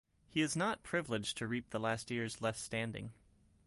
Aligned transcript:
He 0.27 0.41
is 0.41 0.55
not 0.55 0.81
privileged 0.81 1.37
to 1.37 1.47
reap 1.47 1.69
the 1.69 1.79
last 1.79 2.09
ears 2.09 2.41
left 2.41 2.57
standing. 2.57 3.13